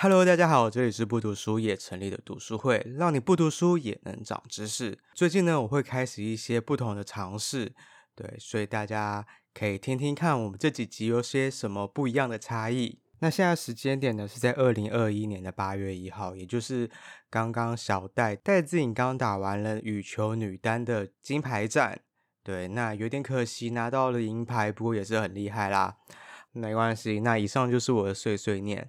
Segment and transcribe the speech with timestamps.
[0.00, 4.96] Hello，大家好，这里是不读书也成立的读书会，让你不读书也能长知识。
[5.12, 7.74] 最近呢，我会开始一些不同的尝试，
[8.14, 13.00] 对，所以大家可以听听看我们这几集有些什么不一样的差异。
[13.18, 16.88] 那现在时间点呢是在二零二一年的八月一号，也就是
[17.28, 21.98] 刚刚小戴戴资颖刚打完了羽球女单的金牌战，
[22.44, 25.96] 对，那有点可惜拿到了银牌，不过也是很厉害啦，
[26.52, 27.18] 没关系。
[27.18, 28.88] 那以上就是我的碎碎念。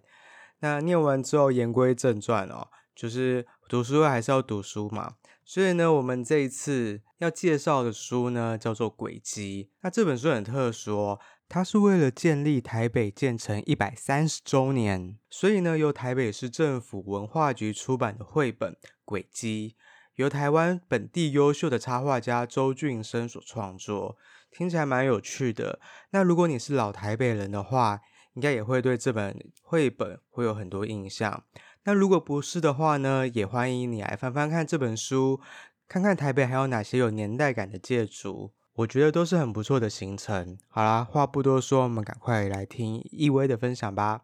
[0.59, 9.69] 那念完之后言归正传哦，就是读书还是要读书嘛，所以呢，我们这一次要介绍的书呢叫做《轨迹》。
[9.81, 11.19] 那这本书很特殊哦。
[11.51, 19.75] 它是为了建立台北建成一百三十周年，所以呢，由台北市政府文化局出版的绘本《轨迹》，
[20.13, 24.15] 由台湾本地优秀的插画家周俊生所创作，
[24.51, 25.79] 听起来蛮有趣的。
[26.11, 28.01] 那如果你是老台北人的话，
[28.33, 31.43] 应该也会对这本绘本会有很多印象。
[31.83, 35.39] 那如果不是的话呢，也欢迎你来翻翻看这本书，
[35.87, 38.53] 看看台北还有哪些有年代感的建筑。
[38.75, 40.57] 我觉得都是很不错的行程。
[40.69, 44.21] 好啦，话不多说，我们赶快来听易威的分享吧。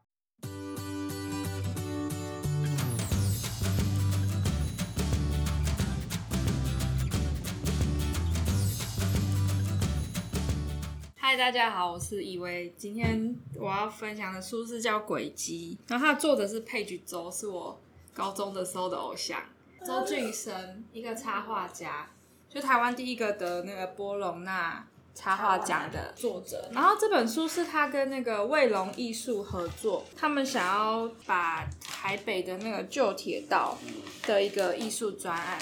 [11.38, 12.74] 大家好，我是易威。
[12.78, 17.78] 今天我要分享的书是叫《轨迹》，然后它的作者是佩菊周，是我
[18.14, 19.42] 高中的时候的偶像，
[19.86, 22.08] 周俊生，一个插画家。
[22.50, 33.78] 就台湾第一个得那个波隆纳插画奖的作者，然后这本书是他跟那个卫龙艺术合作，他们想要把台北的那个旧铁道
[34.26, 35.60] 的一个艺术专案，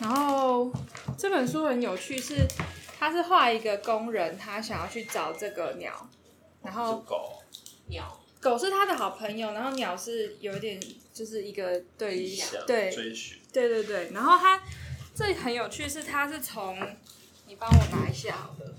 [0.00, 0.72] 然后
[1.18, 2.48] 这本书很有趣，是
[3.02, 6.08] 他是画一个工人，他想要去找这个鸟，
[6.62, 7.42] 然后狗。
[7.88, 8.16] 鸟。
[8.40, 10.80] 狗是他的好朋友，然后鸟是有点
[11.12, 12.16] 就是一个对
[12.64, 12.92] 对。
[12.92, 14.62] 追寻，对对对，然后他。
[15.14, 16.78] 这里很有趣，是他是从，
[17.46, 18.74] 你帮我拿一下好了，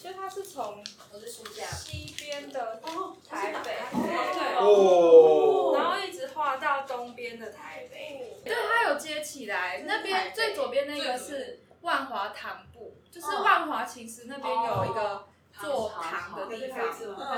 [0.00, 0.84] 就他是从
[1.76, 2.80] 西边的
[3.28, 16.78] 台北，对，哦，然后一直画到东边的台北，对，他有接起来，那边最左边那个是万华堂部，就是万华其实那边有一个做糖的地方，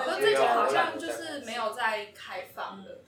[0.04, 3.00] 可是最近好像就是没有在开放的。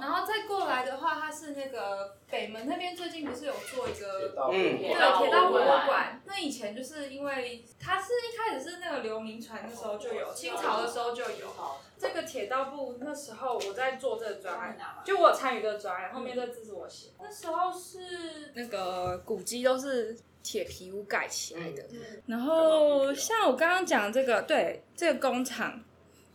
[0.00, 6.22] 然后再过来的话，它是那个北门那边最近不是有做一个，嗯，对，铁道博物馆。
[6.24, 11.46] 那以前就是因为它是一开始是那个刘铭传的时候就有，清朝的时候就有。
[11.98, 17.08] 这个铁道部那时候我在做这个专案，就我有参与这个专案，后面这字是我写。
[17.20, 20.16] 那时候是那个古迹都是
[20.50, 21.84] 铁皮屋盖起来的，
[22.24, 25.84] 然后像我刚刚讲的这个，对，这个工厂。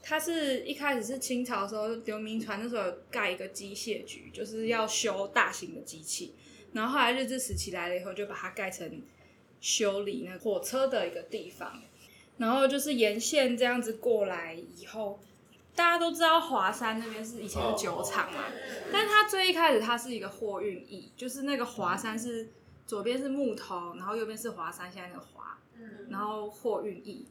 [0.04, 6.36] 它是一开始是清朝的时候，刘铭传那时候有盖一个机械局，就是要修大型的机器。
[6.74, 9.02] 然后后来日治时期来了以后，就把它盖成
[9.60, 11.82] 修理那火车的一个地方。
[12.38, 15.20] 然后就是沿线这样子过来以后，
[15.74, 18.44] 大家都知道华山那边是以前的酒厂嘛，
[18.92, 22.50] 但它最一开始它是一个货运驿，就是那个华山是
[22.86, 25.58] 左边是木头，然后右边是华山现在那个华，
[26.10, 27.28] 然后货运驿。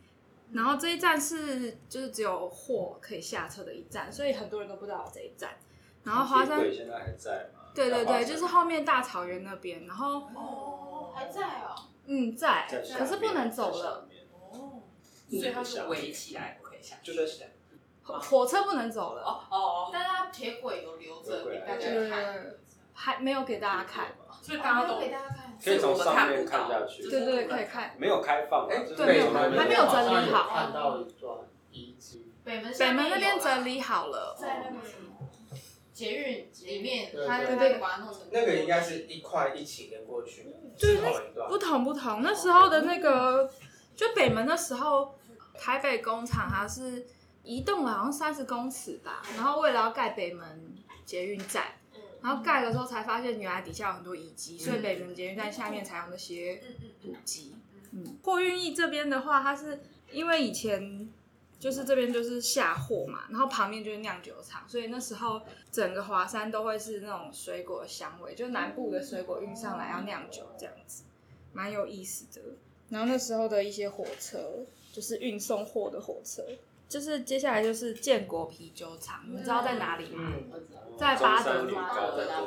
[0.52, 5.56] 然后这一站是就是只有货可以下车的一站，所以很多人都不知道这一站。
[6.04, 7.60] 然后华山现在还在吗？
[7.74, 9.86] 对对对，就是后面大草原那边。
[9.86, 11.74] 然后哦，还在哦。
[12.04, 12.66] 嗯，在，
[12.98, 14.08] 可是不能走了。
[14.50, 14.82] 哦，
[15.30, 17.12] 所以它是围起来不可以下去。
[17.12, 17.48] 就在想，
[18.04, 19.22] 火车不能走了。
[19.22, 22.46] 哦哦，但是它铁轨有留着给大家看，
[22.92, 25.56] 还没有给大家看，所以大家都给大家看。
[25.64, 27.94] 可以从上面看下去，对对对，可以看。
[27.96, 30.50] 没有开放，对，没有，还没有整理好。
[30.52, 31.38] 看到一段
[31.70, 32.26] 遗迹。
[32.42, 35.28] 北门北门那边整理好了，在那个什么
[35.92, 37.80] 捷运里面，它对对，
[38.32, 40.96] 那个应该是一块一起连过去，对，
[41.48, 42.20] 不同不同。
[42.20, 43.48] 那时候的那个，
[43.94, 45.14] 就北门的时候，
[45.56, 47.06] 台北工厂它是
[47.44, 51.66] 移动了好像三十公尺吧，然后为了要盖北门捷运站。
[52.22, 56.62] 然后盖的时候才发现，原来底下有很多遗迹，所以北门捷运站下面才有那些
[57.02, 57.56] 古迹。
[57.90, 59.80] 嗯，货运驿这边的话，它是
[60.10, 61.10] 因为以前
[61.58, 71.02] 就是这边就是下货嘛，然后旁边就是酿酒厂，所以那时候整个华山都会是那种水果香味，就南部的水果运上来要酿酒这样子，
[71.52, 72.40] 蛮有意思的。
[72.88, 76.42] 然后那时候的一些火车，就是运送货的火车。
[76.92, 80.30] 就是接下来就是建国啤酒厂，你知道在哪里吗？
[80.36, 80.62] 嗯、
[80.98, 81.74] 在八德路。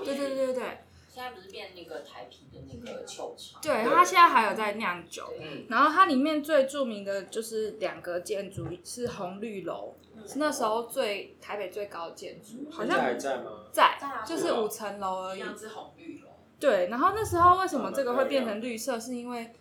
[0.03, 0.63] 对对对对对。
[1.09, 3.59] 现在不是变那个台啤的那个酒厂？
[3.59, 5.33] 对，它现在还有在酿酒。
[5.41, 5.65] 嗯。
[5.67, 9.95] 然后它里面最著名的就是两个建筑，是红绿楼。
[10.27, 13.51] 是那时候最台北最高的建筑，好像现在还在吗？
[13.71, 15.39] 在，就是五层楼而已。
[15.39, 16.29] 样子红绿楼。
[16.59, 18.99] 对，然后那时候为什么这个会变成绿色？
[18.99, 19.51] 是因为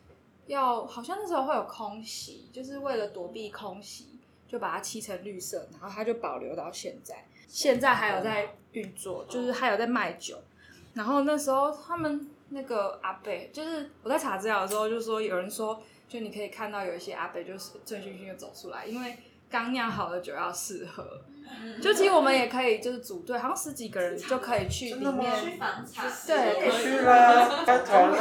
[0.46, 7.24] 要好像那时候会有空袭，就是为了躲避空袭，就把它漆成绿色，然后它就保留到现在。
[7.48, 10.38] 现在还有在运作，就是还有在卖酒。
[10.94, 19.16] 然后那时候他们那个阿贝，就是我在查资料的时候，就说有人说，就你可以看到有一些阿贝就是醉醺醺的走出来，因为
[19.50, 21.20] 刚酿好的酒要试喝。
[21.80, 25.30] 就其实我们也可以就是组队，好像十几个人就可以去里面。
[26.26, 28.13] 对，去了，开团了。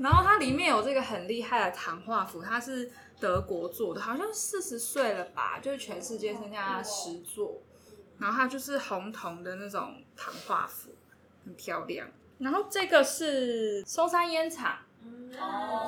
[0.00, 7.60] 然后它里面有这个很厉害的糖化符，它是德国做的，好像四十岁了吧，就是全世界剩下十座。
[8.18, 10.90] 然后它就是红铜的那种糖化符。
[11.42, 12.06] 很漂亮，
[12.38, 14.76] 然后这个是松山烟厂，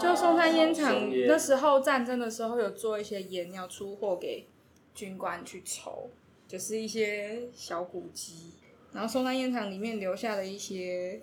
[0.00, 0.94] 就松山烟厂
[1.28, 4.48] 那时候战争的时候有做一些烟要出货给
[4.94, 6.08] 军官去抽，
[6.48, 8.54] 就是一些小古迹。
[8.94, 11.20] 然后松山烟厂里面留下的一些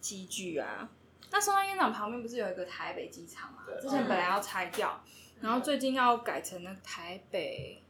[0.00, 0.88] 机具啊，
[1.30, 3.62] 那松山烟厂旁边不是有一个台北机场嘛？
[3.80, 5.02] 之前本来要拆掉，
[5.40, 7.80] 然后最近要改成那台北。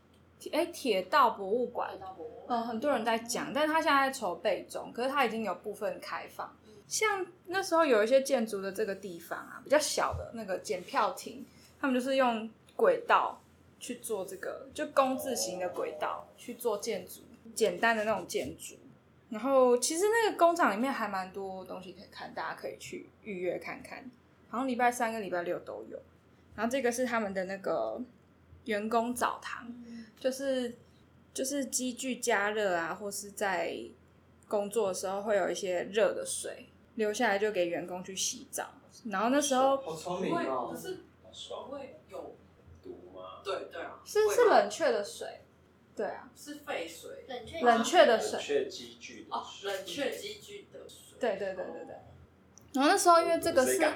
[0.52, 1.90] 哎，铁道博物馆，
[2.48, 6.54] 嗯，很多人在讲，但是他现在在筹备中，可是他已经有部分开放。
[6.86, 11.46] 像那时候有一些建筑的这个地方啊，比较小的那个检票亭，
[11.80, 13.40] 他们就是用轨道
[13.80, 17.22] 去做这个，就工字形的轨道去做建筑，
[17.54, 18.74] 简单的那种建筑。
[19.34, 24.08] 然后其实那个工厂里面还蛮多东西可以看，大家可以去预约看看，
[24.48, 26.00] 好像礼拜三跟礼拜六都有。
[26.54, 28.00] 然后这个是他们的那个
[28.66, 29.74] 员工澡堂。
[30.16, 30.74] 就是
[31.34, 33.76] 就是机具加热啊，或是在
[34.48, 38.70] 工作的时候会有一些热的水留下来，就给员工去洗澡。
[39.06, 41.00] 然后那时候好聪明哦，不是
[41.68, 42.36] 会有
[42.82, 43.42] 毒吗？
[43.44, 45.42] 对对啊，是是冷却的水，
[45.96, 51.96] 对啊，是废水，冷却冷却的水，冷却机具哦，冷却积聚的水，对对对对对。
[52.72, 53.78] 然后那时候因为这个是，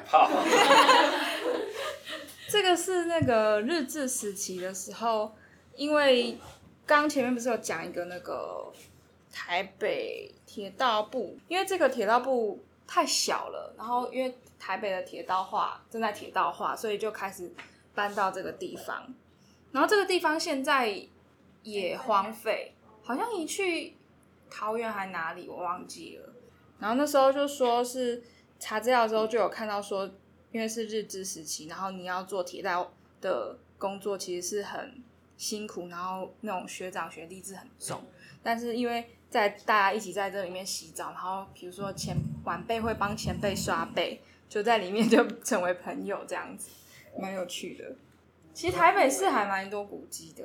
[2.49, 5.35] 这个是那个日治时期的时候。
[5.79, 6.37] 因为
[6.85, 8.73] 刚前面不是有讲一个那个
[9.33, 17.53] 台北铁道部，因为这个铁道部太小了，然后因为台北的铁道化正在铁道化，所以就开始
[17.95, 19.15] 搬到这个地方。
[19.71, 21.01] 然后这个地方现在
[21.73, 23.95] 也荒废，好像一去
[24.51, 26.33] 桃园还哪里我忘记了。
[26.79, 28.23] 然后那时候就说是
[28.59, 30.09] 查资料的时候就有看到说，
[30.53, 35.03] 因为是日治时期，然后你要做铁道的工作，其实是很。
[35.39, 38.03] 辛苦，然后那种学长学弟制很重，
[38.43, 46.71] 但是因为在大家一起在这里面洗澡，然后比如说前晚辈会帮前辈刷背，就在里面就成为朋友这样子，
[47.17, 47.95] 蛮有趣的。
[48.53, 50.45] 其实台北市还蛮多古迹的。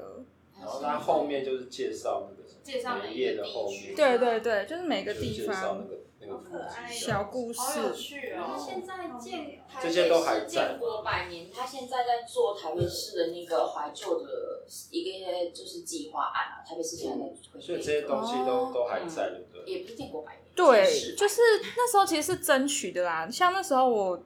[0.65, 5.85] 然后它后面就是介绍那个介绍每一个地区，对对对，就是每个地方。
[6.25, 8.55] 好可爱，小故事，好有趣哦！
[8.57, 10.45] 现在建这些都还在。
[10.45, 16.63] 建国百年，他现在在做台北市的那个怀旧的一个就是计划案啊。
[16.65, 19.73] 台北市现在在，所以这些东西都都还在，对不对？
[19.73, 21.41] 也不是建国百年，对，就是
[21.75, 23.29] 那时候其实是争取的啦。
[23.29, 24.23] 像那时候我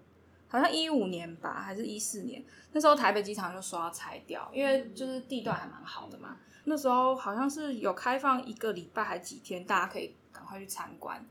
[0.47, 6.37] 好像一五年吧，还是一四年，那时候台北机场就说要拆掉，因为就是地段还蛮好的嘛。
[6.65, 11.25] 那时候好像是有开放一个礼拜还几天，大家可以赶快去参观。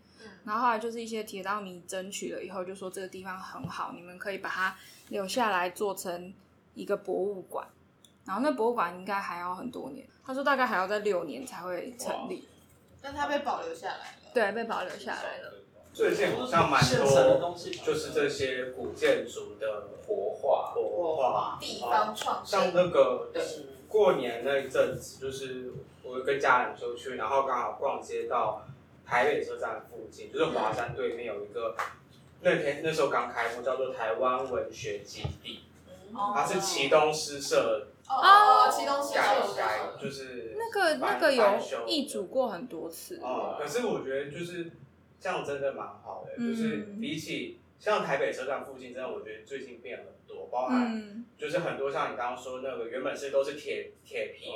[0.44, 4.76] 然后后来就是一些铁道迷争取了以后，就说这个地方很好，你们可以把它
[5.08, 6.32] 留下来做成
[6.74, 7.66] 一个博物馆。
[8.24, 12.48] 然后那博物馆应该还要很多年，他说大概还要在六年才会成立。
[13.02, 14.30] 但它被保留下来了。
[14.34, 15.52] 对，被保留下来了。
[15.96, 21.58] 最近好像蛮多，就是这些古建筑的活化、活化。
[21.58, 22.60] 地方创新。
[22.60, 23.30] 像那个
[23.88, 25.72] 过年那一阵子，就是
[26.02, 28.62] 我跟家人出去，然后刚好逛街到。
[29.08, 31.76] 台北车站附近，就是华山对面有一个，
[32.40, 35.60] 那天那时候刚开幕，叫做台湾文学基地，
[36.12, 39.20] 它是旗东诗社哦，旗东诗社
[39.56, 41.44] 改改，就是那个那个有
[41.86, 43.20] 易主过很多次。
[43.22, 43.62] 哦、嗯。
[43.62, 44.72] 可是我觉得就是
[45.26, 54.52] 这样真的蛮好的，就是比起像台北车站附近，真的我觉得最近变了很多，包含就是很多像你刚刚说那个原本是都是铁铁皮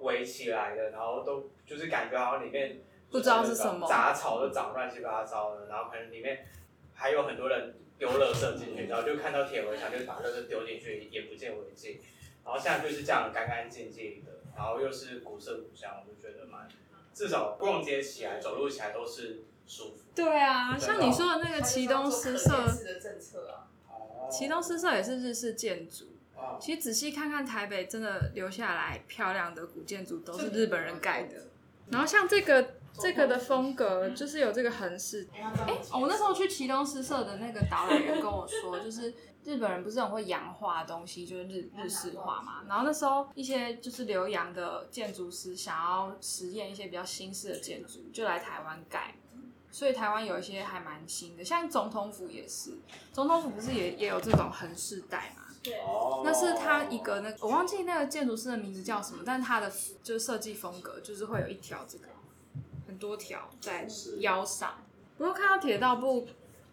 [0.00, 2.78] 围起来的，然后都就是感觉好像里面。
[3.10, 6.46] 不知道是什么杂草都长乱七八糟的，然后可能里面
[6.94, 12.00] 还有很多人丢垃圾进去，然后就看到铁围墙，就把垃圾丢进去，眼不见为净。
[12.42, 16.66] 然后现在就是这样干干净净的，然后又是古色古香，我就觉得蛮，
[17.14, 20.02] 至少逛街起来、走路起来都是舒服。
[20.14, 23.68] 对啊，像你说的那个旗东诗社，的政策啊，
[24.30, 26.06] 旗东诗社也是日式建筑，
[26.58, 31.46] 其实仔细看看台北，真的留下来漂亮的古建筑都是日本人盖的。
[31.90, 35.28] 然后像这个这个的风格，就是有这个横式。
[35.34, 39.12] 哎、欸，我那时候去旗东诗社的那个导览员跟我说，就是
[39.44, 42.64] 日本人不是很会洋化的东西，就是日日式化嘛。
[42.66, 49.14] 然后那时候一些就是留洋的建筑师想要实验一些比较新式的建筑，就来台湾盖。
[49.76, 52.78] 所以台湾有一些还蛮新的，像总统府也是，
[53.12, 55.42] 总统府不是也也有这种横式带嘛？
[55.62, 55.74] 对，
[56.24, 59.70] 那是它一个那个、我忘记那个建筑师的名字叫什么，但是它的
[60.02, 62.06] 就是设计风格就是会有一条这个
[62.86, 63.86] 很多条在
[64.20, 64.78] 腰上。
[65.18, 66.26] 不过看到铁道部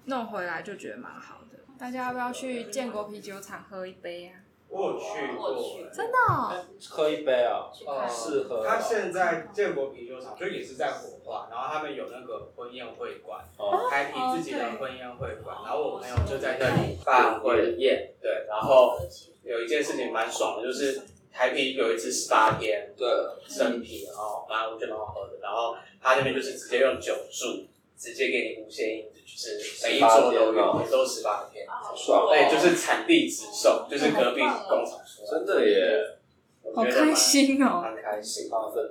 [0.06, 4.40] 弄回来就觉得蛮好的，大家要不要去建国啤酒厂喝一杯啊？
[4.74, 5.56] 我有去过，
[5.94, 6.52] 真的、哦？
[6.90, 7.70] 喝一杯啊，
[8.10, 8.66] 适合。
[8.66, 13.46] 他现在建国啤酒厂就也是在火化，然后他们有那个婚宴会馆，
[13.92, 18.98] 台啤自己的婚宴会馆，然后我朋友就在那里办婚宴，对，然后
[19.44, 27.68] 有一件事情蛮爽的，就是台啤有一支十八天的生啤，然后蛮我觉得蛮好喝的，然后他那边就是直接用酒注，
[28.04, 29.06] 直接给你无限印。
[29.26, 32.28] 就是每一桌都有，都十八天，爽。
[32.30, 35.32] 对，就是产地直送，就是隔壁工厂出来。
[35.32, 36.18] 真的耶，
[36.76, 38.48] 好开心哦，蛮开心。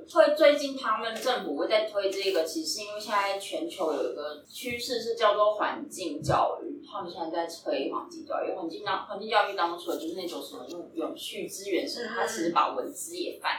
[0.08, 8.52] 推最近他们政府会在推这个，其实因为现在全球有一个趋势是叫做环境教育，他们现在在推环境教育。
[8.56, 13.52] 环境当环境教育当中，除了就是那种什么用永续资源，是它其实把文资也放，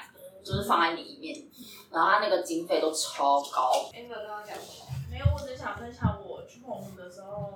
[0.44, 1.46] 就是放在里面，
[1.94, 3.90] 然后它那个经费都超高。
[3.94, 4.90] Amber 刚刚讲什么？
[5.14, 6.44] 没有，我只想分享我。
[6.50, 7.54] 去澎湖的时候，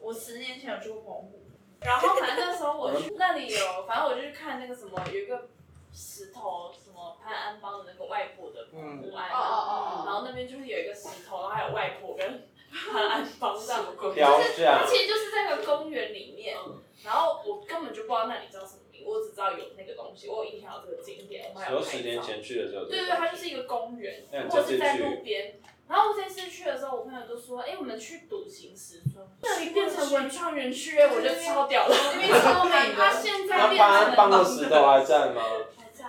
[0.00, 1.40] 我十年前有去过澎湖，
[1.80, 5.48] 然后反正那时候我去那里有，反正我就去看那个什么，有一个
[5.92, 16.56] 石头，什么潘安邦的那个外婆的澎湖案，然后那边就是有一个石头，然后还有外婆跟潘安邦这样的故事，就是它其实就是在那个公园里面，
[17.04, 25.58] 然后我根本就不知道那里叫什么名，我只知道有那个东西，我有印象有这个景点，我还有十年前去的时候，对对对，它就是一个公园，或是在路边。
[25.88, 32.92] 然后我这次去的时候，我朋友都说：“哎，我们去笃行石村，那里变成文创园区，我觉得超屌了，因为超美。
[32.92, 35.42] 他现在变成了。”那的石头还在吗？
[35.78, 36.04] 还在。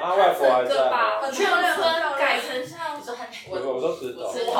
[0.00, 1.30] 他外婆还在吗？
[1.32, 3.00] 全村改成像，
[3.50, 4.32] 我我说石头。
[4.32, 4.52] 石头。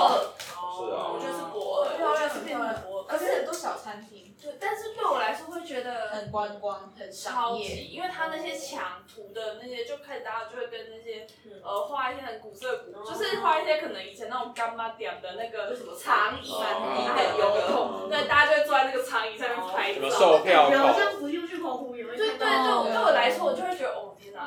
[0.74, 1.14] 是啊。
[1.14, 4.34] 我觉得是博尔，我觉得是变成博尔，而且很多小餐厅。
[4.42, 11.26] 对，但是对我来说会觉得很观光，很超级，因为它那些墙涂的那些，就开始大家就会跟那些
[11.62, 20.10] 呃画一些很古色古，就是画一些可能以前那种干妈点的那个什么长椅、还有油桶，对，大家就会坐在那个长椅上面拍照。
[20.10, 20.76] 售票口。
[20.76, 24.46] 好像不用去澎湖，对对对，对我来说，我就会觉得哦天哪，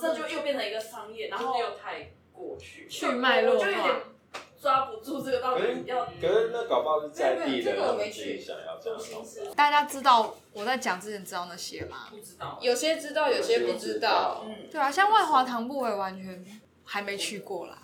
[0.00, 3.66] 这就又变成一个商业，然后又太过去，去脉络化。
[4.60, 9.00] 抓不住这个到底要，可是那搞不好是在地的，我没去想要这样。
[9.54, 12.08] 大家知道我在讲之前知道那些吗？
[12.10, 14.44] 不知道，有些知道，有些不知道。
[14.46, 16.44] 嗯，对啊，像万华唐不韦完全
[16.84, 17.78] 还没去过啦。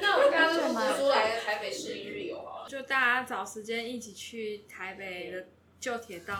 [0.00, 5.46] 那我刚刚是说来台北市一日游啊，就大家找时间一起去台北的
[5.78, 6.34] 旧铁道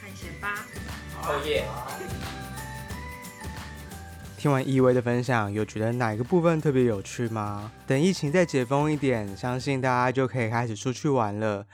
[0.00, 0.66] 探险吧。
[1.20, 1.64] 好耶！
[4.38, 7.72] 听完一威的分享，有觉得哪一个部分特别有趣吗？
[7.86, 11.66] 等疫情再解封一点，相信大家就可以开始出去玩了。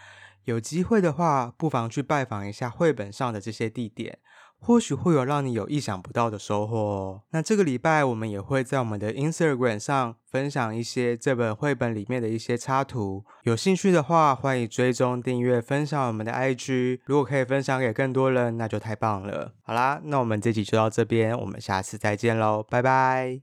[0.45, 4.19] 有机会的话，不妨去拜访一下绘本上的这些地点。
[4.64, 7.21] 或许会有让你有意想不到的收获哦。
[7.31, 13.25] 那这个礼拜我们也会在我们的 Instagram 上分享一些这本绘本里面的一些插图。
[13.42, 17.00] 有兴趣的话，欢迎追踪订阅、分享我们的 IG。
[17.07, 19.52] 如果可以分享给更多人，那就太棒了。
[19.62, 23.40] 好啦，那我们这集就到这边，我们下次再见喽，拜拜。